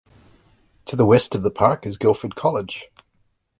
[0.85, 2.89] To the west of the park is Guildford College.